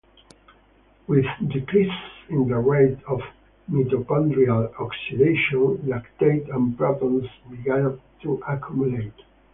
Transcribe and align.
With 1.07 1.25
decreases 1.47 1.93
in 2.27 2.47
the 2.47 2.55
rate 2.57 2.97
of 3.07 3.21
mitochondrial 3.69 4.73
oxidation, 4.79 5.77
lactate 5.87 6.51
and 6.51 6.75
protons 6.75 7.27
begin 7.47 8.01
to 8.23 8.41
accumulate. 8.49 9.13